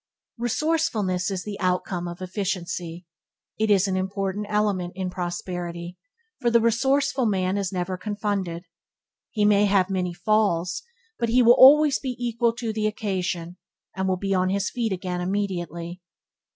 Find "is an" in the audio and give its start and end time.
3.69-3.95